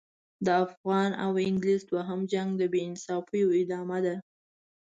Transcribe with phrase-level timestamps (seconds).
[0.45, 4.15] د افغان او انګلیس دوهم جنګ د بې انصافیو ادامه ده.